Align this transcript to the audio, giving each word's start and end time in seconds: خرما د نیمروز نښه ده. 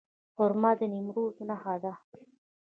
خرما 0.35 0.71
د 0.79 0.81
نیمروز 0.93 1.35
نښه 1.49 1.75
ده. 1.83 1.93